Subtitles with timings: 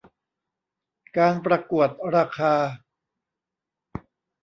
[1.17, 2.55] การประกวดราคา